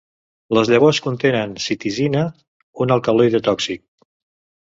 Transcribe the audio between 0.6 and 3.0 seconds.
llavors contenen citisina, un